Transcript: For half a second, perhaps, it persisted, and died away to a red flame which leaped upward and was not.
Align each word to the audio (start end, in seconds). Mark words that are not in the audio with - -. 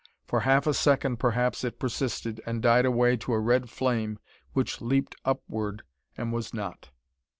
For 0.25 0.39
half 0.39 0.65
a 0.65 0.73
second, 0.73 1.17
perhaps, 1.17 1.63
it 1.63 1.77
persisted, 1.77 2.41
and 2.47 2.63
died 2.63 2.85
away 2.87 3.17
to 3.17 3.33
a 3.33 3.39
red 3.39 3.69
flame 3.69 4.17
which 4.53 4.81
leaped 4.81 5.13
upward 5.25 5.83
and 6.17 6.33
was 6.33 6.55
not. 6.55 6.89